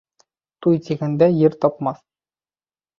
[0.67, 2.05] Туй тигәндә йыр тапмаҫ.